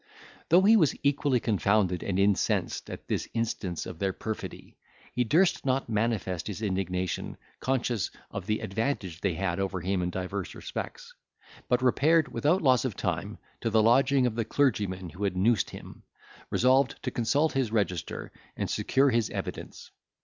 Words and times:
Though 0.49 0.63
he 0.63 0.75
was 0.77 0.95
equally 1.03 1.39
confounded 1.39 2.01
and 2.01 2.17
incensed 2.17 2.89
at 2.89 3.07
this 3.07 3.29
instance 3.35 3.85
of 3.85 3.99
their 3.99 4.13
perfidy, 4.13 4.79
he 5.13 5.23
durst 5.23 5.63
not 5.63 5.89
manifest 5.89 6.47
his 6.47 6.63
indignation, 6.63 7.37
conscious 7.59 8.09
of 8.31 8.47
the 8.47 8.61
advantage 8.61 9.21
they 9.21 9.35
had 9.35 9.59
over 9.59 9.79
him 9.79 10.01
in 10.01 10.09
divers 10.09 10.55
respects; 10.55 11.13
but 11.69 11.83
repaired, 11.83 12.29
without 12.33 12.63
loss 12.63 12.83
of 12.83 12.95
time, 12.95 13.37
to 13.59 13.69
the 13.69 13.83
lodging 13.83 14.25
of 14.25 14.33
the 14.33 14.43
clergyman 14.43 15.09
who 15.11 15.23
had 15.23 15.37
noosed 15.37 15.69
him, 15.69 16.01
resolved 16.49 16.95
to 17.03 17.11
consult 17.11 17.53
his 17.53 17.71
register, 17.71 18.31
and 18.57 18.71
secure 18.71 19.11
his 19.11 19.29
evidence. 19.29 19.91